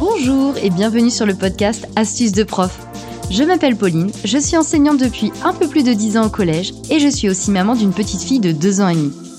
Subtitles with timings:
[0.00, 2.74] Bonjour et bienvenue sur le podcast Astuces de prof.
[3.30, 6.72] Je m'appelle Pauline, je suis enseignante depuis un peu plus de 10 ans au collège
[6.88, 9.29] et je suis aussi maman d'une petite fille de 2 ans et demi.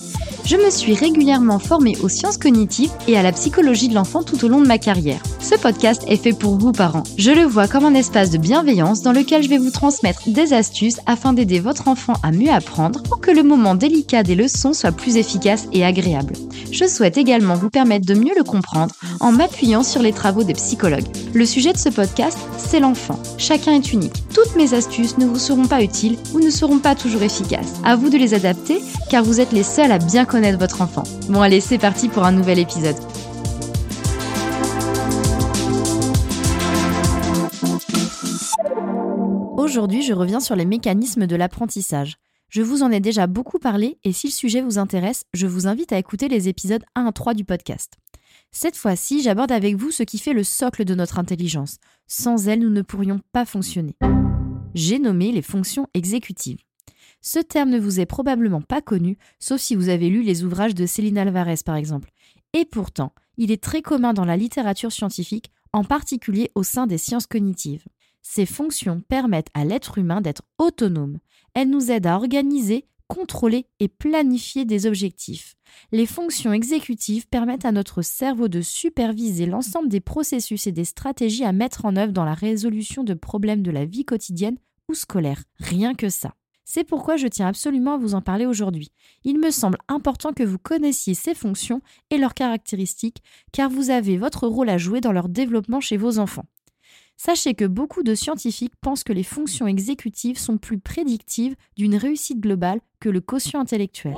[0.43, 4.43] Je me suis régulièrement formée aux sciences cognitives et à la psychologie de l'enfant tout
[4.43, 5.21] au long de ma carrière.
[5.39, 7.03] Ce podcast est fait pour vous parents.
[7.17, 10.53] Je le vois comme un espace de bienveillance dans lequel je vais vous transmettre des
[10.53, 14.73] astuces afin d'aider votre enfant à mieux apprendre pour que le moment délicat des leçons
[14.73, 16.33] soit plus efficace et agréable.
[16.71, 20.53] Je souhaite également vous permettre de mieux le comprendre en m'appuyant sur les travaux des
[20.53, 21.07] psychologues.
[21.33, 23.19] Le sujet de ce podcast, c'est l'enfant.
[23.37, 24.23] Chacun est unique.
[24.33, 27.73] Toutes mes astuces ne vous seront pas utiles ou ne seront pas toujours efficaces.
[27.83, 31.03] À vous de les adapter car vous êtes les seuls à bien connaître votre enfant.
[31.29, 32.95] Bon allez, c'est parti pour un nouvel épisode.
[39.57, 42.15] Aujourd'hui, je reviens sur les mécanismes de l'apprentissage.
[42.49, 45.67] Je vous en ai déjà beaucoup parlé et si le sujet vous intéresse, je vous
[45.67, 47.93] invite à écouter les épisodes 1 à 3 du podcast.
[48.51, 51.77] Cette fois-ci, j'aborde avec vous ce qui fait le socle de notre intelligence.
[52.07, 53.95] Sans elle, nous ne pourrions pas fonctionner.
[54.73, 56.59] J'ai nommé les fonctions exécutives.
[57.21, 60.75] Ce terme ne vous est probablement pas connu, sauf si vous avez lu les ouvrages
[60.75, 62.11] de Céline Alvarez par exemple.
[62.53, 66.97] Et pourtant, il est très commun dans la littérature scientifique, en particulier au sein des
[66.97, 67.85] sciences cognitives.
[68.21, 71.19] Ces fonctions permettent à l'être humain d'être autonome.
[71.53, 75.55] Elles nous aident à organiser, contrôler et planifier des objectifs.
[75.91, 81.45] Les fonctions exécutives permettent à notre cerveau de superviser l'ensemble des processus et des stratégies
[81.45, 84.57] à mettre en œuvre dans la résolution de problèmes de la vie quotidienne
[84.89, 85.43] ou scolaire.
[85.59, 86.33] Rien que ça.
[86.73, 88.93] C'est pourquoi je tiens absolument à vous en parler aujourd'hui.
[89.25, 93.17] Il me semble important que vous connaissiez ces fonctions et leurs caractéristiques,
[93.51, 96.45] car vous avez votre rôle à jouer dans leur développement chez vos enfants.
[97.17, 102.39] Sachez que beaucoup de scientifiques pensent que les fonctions exécutives sont plus prédictives d'une réussite
[102.39, 104.15] globale que le quotient intellectuel.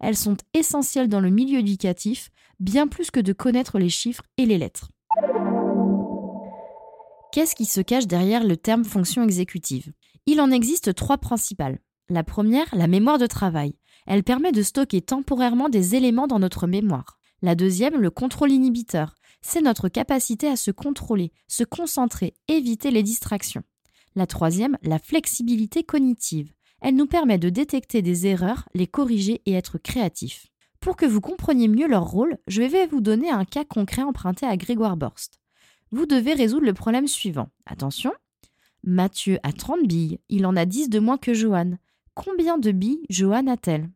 [0.00, 4.46] Elles sont essentielles dans le milieu éducatif, bien plus que de connaître les chiffres et
[4.46, 4.88] les lettres.
[7.30, 9.92] Qu'est-ce qui se cache derrière le terme fonction exécutive?
[10.26, 11.78] Il en existe trois principales.
[12.08, 13.74] La première, la mémoire de travail.
[14.06, 17.18] Elle permet de stocker temporairement des éléments dans notre mémoire.
[17.42, 19.14] La deuxième, le contrôle inhibiteur.
[19.42, 23.62] C'est notre capacité à se contrôler, se concentrer, éviter les distractions.
[24.16, 26.52] La troisième, la flexibilité cognitive.
[26.80, 30.46] Elle nous permet de détecter des erreurs, les corriger et être créatif.
[30.80, 34.46] Pour que vous compreniez mieux leur rôle, je vais vous donner un cas concret emprunté
[34.46, 35.38] à Grégoire Borst.
[35.92, 37.48] Vous devez résoudre le problème suivant.
[37.66, 38.12] Attention,
[38.82, 41.78] Mathieu a 30 billes, il en a 10 de moins que Joanne.
[42.14, 43.90] Combien de billes Joanne a-t-elle?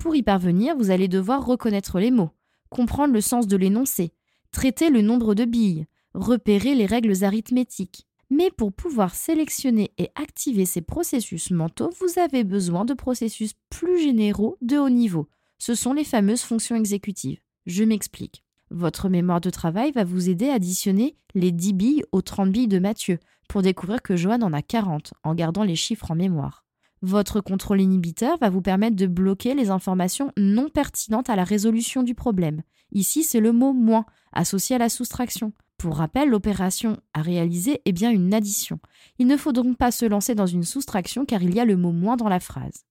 [0.00, 2.30] Pour y parvenir, vous allez devoir reconnaître les mots,
[2.68, 4.12] comprendre le sens de l'énoncé,
[4.50, 8.06] traiter le nombre de billes, repérer les règles arithmétiques.
[8.30, 14.00] Mais pour pouvoir sélectionner et activer ces processus mentaux, vous avez besoin de processus plus
[14.00, 15.28] généraux de haut niveau.
[15.58, 17.40] Ce sont les fameuses fonctions exécutives.
[17.66, 18.43] Je m'explique.
[18.76, 22.66] Votre mémoire de travail va vous aider à additionner les 10 billes aux 30 billes
[22.66, 26.64] de Mathieu pour découvrir que Joanne en a 40 en gardant les chiffres en mémoire.
[27.00, 32.02] Votre contrôle inhibiteur va vous permettre de bloquer les informations non pertinentes à la résolution
[32.02, 32.62] du problème.
[32.90, 35.52] Ici, c'est le mot moins associé à la soustraction.
[35.78, 38.80] Pour rappel, l'opération à réaliser est bien une addition.
[39.20, 41.76] Il ne faut donc pas se lancer dans une soustraction car il y a le
[41.76, 42.84] mot moins dans la phrase.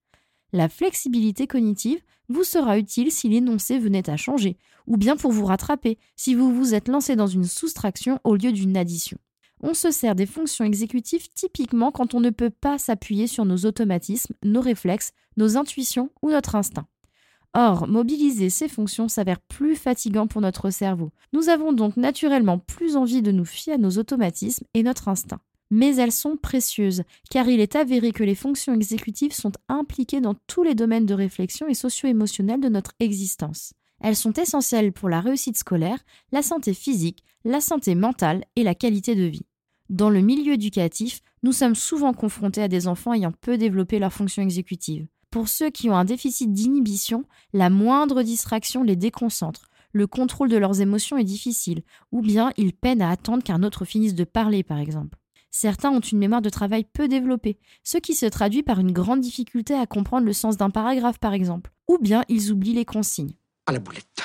[0.54, 2.00] La flexibilité cognitive
[2.30, 4.56] vous sera utile si l'énoncé venait à changer,
[4.86, 8.52] ou bien pour vous rattraper si vous vous êtes lancé dans une soustraction au lieu
[8.52, 9.18] d'une addition.
[9.62, 13.66] On se sert des fonctions exécutives typiquement quand on ne peut pas s'appuyer sur nos
[13.66, 16.86] automatismes, nos réflexes, nos intuitions ou notre instinct.
[17.56, 21.12] Or, mobiliser ces fonctions s'avère plus fatigant pour notre cerveau.
[21.34, 25.40] Nous avons donc naturellement plus envie de nous fier à nos automatismes et notre instinct
[25.74, 27.02] mais elles sont précieuses,
[27.32, 31.16] car il est avéré que les fonctions exécutives sont impliquées dans tous les domaines de
[31.16, 33.74] réflexion et socio-émotionnels de notre existence.
[34.00, 35.98] Elles sont essentielles pour la réussite scolaire,
[36.32, 39.48] la santé physique, la santé mentale et la qualité de vie.
[39.90, 44.14] Dans le milieu éducatif, nous sommes souvent confrontés à des enfants ayant peu développé leurs
[44.14, 45.08] fonctions exécutives.
[45.32, 50.58] Pour ceux qui ont un déficit d'inhibition, la moindre distraction les déconcentre, le contrôle de
[50.58, 51.82] leurs émotions est difficile,
[52.12, 55.18] ou bien ils peinent à attendre qu'un autre finisse de parler par exemple.
[55.56, 59.20] Certains ont une mémoire de travail peu développée, ce qui se traduit par une grande
[59.20, 63.36] difficulté à comprendre le sens d'un paragraphe par exemple, ou bien ils oublient les consignes.
[63.68, 64.24] À la boulette.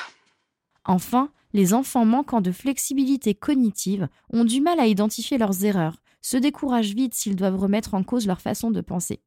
[0.87, 6.39] Enfin, les enfants manquant de flexibilité cognitive ont du mal à identifier leurs erreurs, se
[6.39, 9.21] découragent vite s'ils doivent remettre en cause leur façon de penser.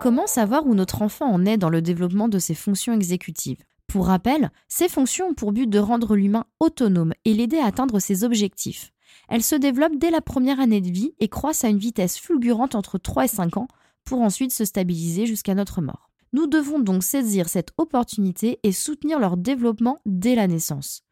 [0.00, 3.62] Comment savoir où notre enfant en est dans le développement de ses fonctions exécutives?
[3.86, 8.00] Pour rappel, ces fonctions ont pour but de rendre l'humain autonome et l'aider à atteindre
[8.00, 8.92] ses objectifs.
[9.28, 12.74] Elles se développent dès la première année de vie et croissent à une vitesse fulgurante
[12.74, 13.68] entre 3 et 5 ans
[14.04, 16.10] pour ensuite se stabiliser jusqu'à notre mort.
[16.32, 21.02] Nous devons donc saisir cette opportunité et soutenir leur développement dès la naissance.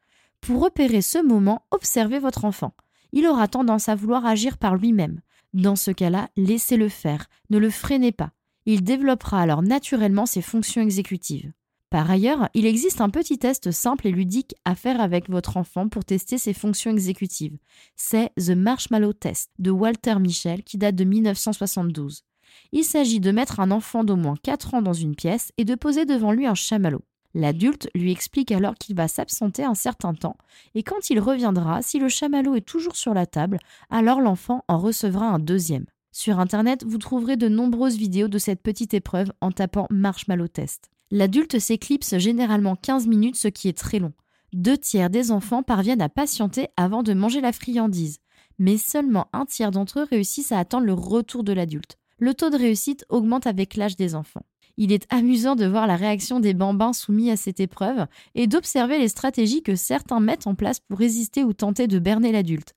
[0.41, 2.73] Pour repérer ce moment, observez votre enfant.
[3.11, 5.21] Il aura tendance à vouloir agir par lui-même.
[5.53, 8.31] Dans ce cas-là, laissez-le faire, ne le freinez pas.
[8.65, 11.51] Il développera alors naturellement ses fonctions exécutives.
[11.89, 15.87] Par ailleurs, il existe un petit test simple et ludique à faire avec votre enfant
[15.87, 17.57] pour tester ses fonctions exécutives.
[17.95, 22.23] C'est The Marshmallow Test de Walter Michel qui date de 1972.
[22.71, 25.75] Il s'agit de mettre un enfant d'au moins 4 ans dans une pièce et de
[25.75, 27.01] poser devant lui un chamallow.
[27.33, 30.37] L'adulte lui explique alors qu'il va s'absenter un certain temps,
[30.73, 33.59] et quand il reviendra, si le chamallow est toujours sur la table,
[33.89, 35.85] alors l'enfant en recevra un deuxième.
[36.13, 40.89] Sur Internet, vous trouverez de nombreuses vidéos de cette petite épreuve en tapant Marshmallow Test.
[41.11, 44.13] L'adulte s'éclipse généralement 15 minutes, ce qui est très long.
[44.53, 48.17] Deux tiers des enfants parviennent à patienter avant de manger la friandise,
[48.57, 51.97] mais seulement un tiers d'entre eux réussissent à attendre le retour de l'adulte.
[52.17, 54.45] Le taux de réussite augmente avec l'âge des enfants.
[54.77, 58.97] Il est amusant de voir la réaction des bambins soumis à cette épreuve et d'observer
[58.97, 62.73] les stratégies que certains mettent en place pour résister ou tenter de berner l'adulte.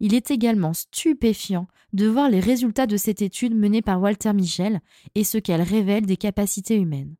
[0.00, 4.80] Il est également stupéfiant de voir les résultats de cette étude menée par Walter Michel
[5.14, 7.14] et ce qu'elle révèle des capacités humaines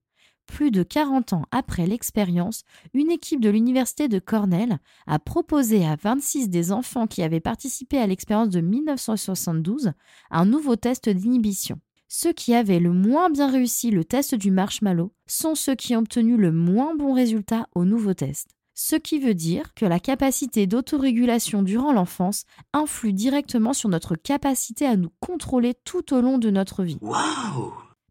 [0.48, 2.64] plus de 40 ans après l'expérience,
[2.94, 7.98] une équipe de l'université de Cornell a proposé à 26 des enfants qui avaient participé
[7.98, 9.92] à l'expérience de 1972
[10.30, 11.78] un nouveau test d'inhibition.
[12.08, 16.00] Ceux qui avaient le moins bien réussi le test du marshmallow sont ceux qui ont
[16.00, 18.48] obtenu le moins bon résultat au nouveau test.
[18.74, 24.86] Ce qui veut dire que la capacité d'autorégulation durant l'enfance influe directement sur notre capacité
[24.86, 26.98] à nous contrôler tout au long de notre vie.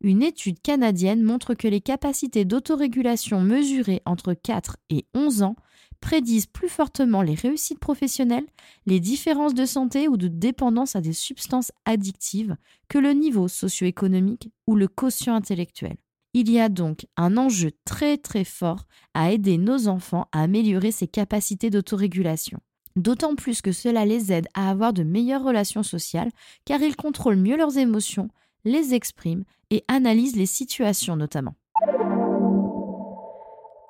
[0.01, 5.55] Une étude canadienne montre que les capacités d'autorégulation mesurées entre 4 et 11 ans
[5.99, 8.45] prédisent plus fortement les réussites professionnelles,
[8.85, 12.55] les différences de santé ou de dépendance à des substances addictives
[12.87, 15.97] que le niveau socio-économique ou le quotient intellectuel.
[16.33, 18.83] Il y a donc un enjeu très très fort
[19.15, 22.59] à aider nos enfants à améliorer ces capacités d'autorégulation.
[22.95, 26.31] D'autant plus que cela les aide à avoir de meilleures relations sociales
[26.65, 28.29] car ils contrôlent mieux leurs émotions,
[28.65, 31.55] les expriment et analyse les situations notamment.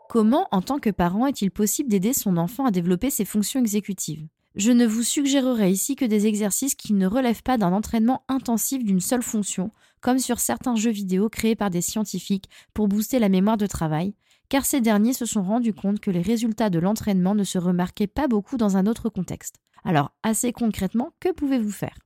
[0.10, 4.26] Comment, en tant que parent, est-il possible d'aider son enfant à développer ses fonctions exécutives?
[4.56, 8.84] Je ne vous suggérerai ici que des exercices qui ne relèvent pas d'un entraînement intensif
[8.84, 9.72] d'une seule fonction,
[10.02, 14.16] comme sur certains jeux vidéo créés par des scientifiques pour booster la mémoire de travail,
[14.50, 18.08] car ces derniers se sont rendus compte que les résultats de l'entraînement ne se remarquaient
[18.08, 19.58] pas beaucoup dans un autre contexte.
[19.84, 21.98] Alors, assez concrètement, que pouvez-vous faire?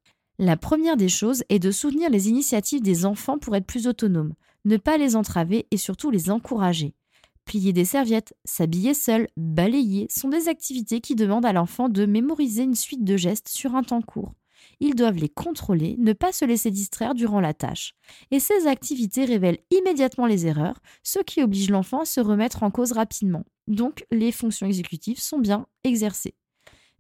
[0.42, 4.34] La première des choses est de soutenir les initiatives des enfants pour être plus autonomes,
[4.66, 6.96] ne pas les entraver et surtout les encourager.
[7.46, 12.64] Plier des serviettes, s'habiller seul, balayer sont des activités qui demandent à l'enfant de mémoriser
[12.64, 14.34] une suite de gestes sur un temps court.
[14.80, 17.94] Ils doivent les contrôler, ne pas se laisser distraire durant la tâche.
[18.32, 22.72] Et ces activités révèlent immédiatement les erreurs, ce qui oblige l'enfant à se remettre en
[22.72, 23.46] cause rapidement.
[23.68, 26.34] Donc les fonctions exécutives sont bien exercées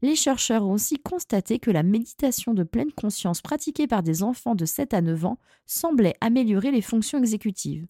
[0.01, 4.55] les chercheurs ont aussi constaté que la méditation de pleine conscience pratiquée par des enfants
[4.55, 7.85] de 7 à 9 ans semblait améliorer les fonctions exécutives.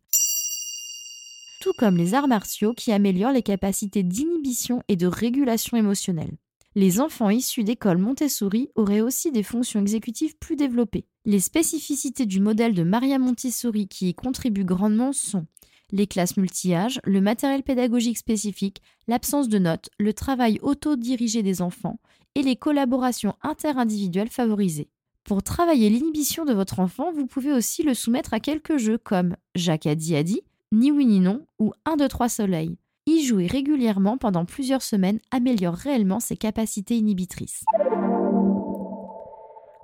[1.62, 6.38] Tout comme les arts martiaux qui améliorent les capacités d'inhibition et de régulation émotionnelle.
[6.74, 11.06] Les enfants issus d'écoles Montessori auraient aussi des fonctions exécutives plus développées.
[11.26, 15.46] Les spécificités du modèle de Maria Montessori qui y contribuent grandement sont
[15.92, 22.00] les classes multi-âges, le matériel pédagogique spécifique, l'absence de notes, le travail auto-dirigé des enfants
[22.36, 24.90] et les collaborations interindividuelles favorisées.
[25.24, 29.36] Pour travailler l'inhibition de votre enfant, vous pouvez aussi le soumettre à quelques jeux comme
[29.56, 32.78] Jacques a dit a dit, Ni oui ni non ou 1, 2, 3 soleil.
[33.06, 37.64] Y jouer régulièrement pendant plusieurs semaines améliore réellement ses capacités inhibitrices.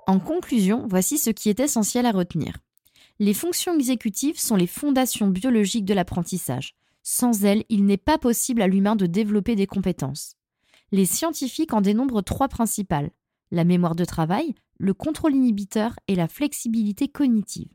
[0.07, 2.57] En conclusion, voici ce qui est essentiel à retenir.
[3.19, 6.75] Les fonctions exécutives sont les fondations biologiques de l'apprentissage.
[7.01, 10.35] Sans elles, il n'est pas possible à l'humain de développer des compétences.
[10.91, 13.11] Les scientifiques en dénombrent trois principales
[13.51, 17.69] la mémoire de travail, le contrôle inhibiteur et la flexibilité cognitive.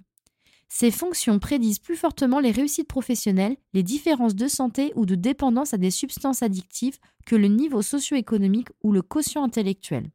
[0.69, 5.75] Ces fonctions prédisent plus fortement les réussites professionnelles, les différences de santé ou de dépendance
[5.75, 10.11] à des substances addictives que le niveau socio-économique ou le quotient intellectuel.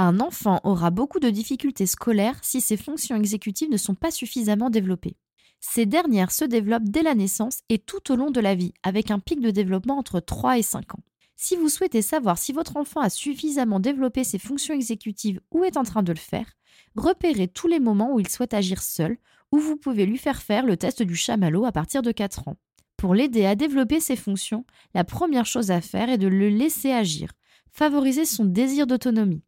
[0.00, 4.70] Un enfant aura beaucoup de difficultés scolaires si ses fonctions exécutives ne sont pas suffisamment
[4.70, 5.16] développées.
[5.58, 9.10] Ces dernières se développent dès la naissance et tout au long de la vie, avec
[9.10, 11.02] un pic de développement entre 3 et 5 ans.
[11.34, 15.76] Si vous souhaitez savoir si votre enfant a suffisamment développé ses fonctions exécutives ou est
[15.76, 16.46] en train de le faire,
[16.94, 19.18] repérez tous les moments où il souhaite agir seul
[19.50, 22.56] ou vous pouvez lui faire faire le test du chamallow à partir de 4 ans.
[22.96, 24.64] Pour l'aider à développer ses fonctions,
[24.94, 27.32] la première chose à faire est de le laisser agir,
[27.72, 29.42] favoriser son désir d'autonomie.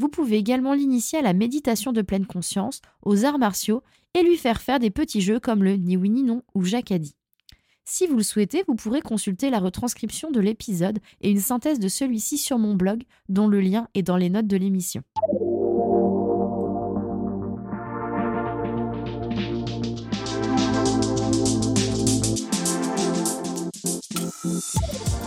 [0.00, 3.82] Vous pouvez également l'initier à la méditation de pleine conscience, aux arts martiaux
[4.14, 6.10] et lui faire faire des petits jeux comme le ni oui
[6.54, 7.14] ou dit.
[7.84, 11.88] Si vous le souhaitez, vous pourrez consulter la retranscription de l'épisode et une synthèse de
[11.88, 15.02] celui-ci sur mon blog, dont le lien est dans les notes de l'émission.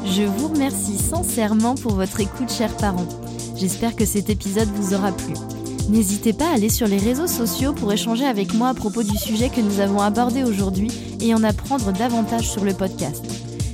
[0.06, 3.33] Je vous remercie sincèrement pour votre écoute, chers parents.
[3.64, 5.36] J'espère que cet épisode vous aura plu.
[5.88, 9.18] N'hésitez pas à aller sur les réseaux sociaux pour échanger avec moi à propos du
[9.18, 10.92] sujet que nous avons abordé aujourd'hui
[11.22, 13.24] et en apprendre davantage sur le podcast.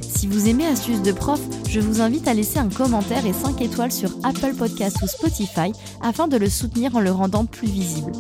[0.08, 3.60] Si vous aimez Astuces de prof, je vous invite à laisser un commentaire et 5
[3.64, 8.12] étoiles sur Apple Podcast ou Spotify afin de le soutenir en le rendant plus visible.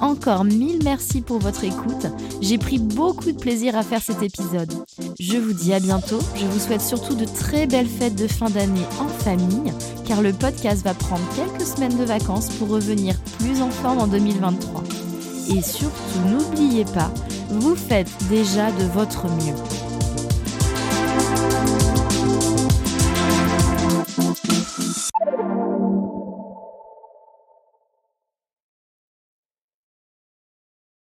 [0.00, 2.06] Encore mille merci pour votre écoute.
[2.40, 4.72] J'ai pris beaucoup de plaisir à faire cet épisode.
[5.20, 6.18] Je vous dis à bientôt.
[6.36, 9.72] Je vous souhaite surtout de très belles fêtes de fin d'année en famille,
[10.04, 14.06] car le podcast va prendre quelques semaines de vacances pour revenir plus en forme en
[14.06, 14.82] 2023.
[15.50, 17.10] Et surtout, n'oubliez pas,
[17.50, 19.54] vous faites déjà de votre mieux.